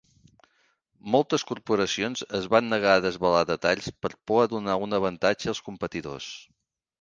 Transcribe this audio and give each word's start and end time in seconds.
Moltes 1.15 1.43
corporacions 1.51 2.25
es 2.39 2.47
van 2.53 2.69
negar 2.75 2.95
a 2.95 3.03
desvelar 3.03 3.43
detalls 3.51 3.91
per 4.07 4.11
por 4.33 4.41
a 4.45 4.47
donar 4.55 4.79
un 4.87 4.99
avantatge 5.01 5.53
als 5.55 5.63
competidors. 5.69 6.33